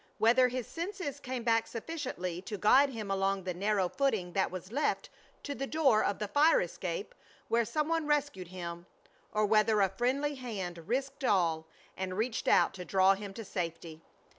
[0.17, 4.71] Whether his senses came back sufficiently to guide him along the narrow footing that was
[4.71, 5.11] left,
[5.43, 7.13] to the door of the fire escape,
[7.49, 8.87] where some one rescued him,
[9.31, 14.01] or whether a friendly hand risked all and reached out to draw him to safety.